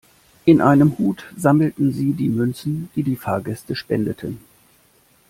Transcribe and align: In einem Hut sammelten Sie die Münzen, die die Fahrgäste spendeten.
In 0.45 0.61
einem 0.61 0.97
Hut 0.97 1.25
sammelten 1.37 1.93
Sie 1.93 2.13
die 2.13 2.29
Münzen, 2.29 2.89
die 2.95 3.03
die 3.03 3.15
Fahrgäste 3.17 3.75
spendeten. 3.75 4.39